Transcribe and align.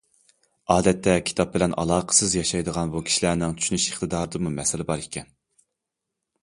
ئادەتتە 0.75 1.13
كىتاب 1.29 1.51
بىلەن 1.57 1.75
ئالاقىسىز 1.83 2.33
ياشايدىغان 2.39 2.95
بۇ 2.97 3.03
كىشىلەرنىڭ 3.11 3.55
چۈشىنىش 3.59 3.87
ئىقتىدارىدىمۇ 3.93 4.57
مەسىلە 4.61 4.89
بار 4.93 5.07
ئىكەن. 5.07 5.31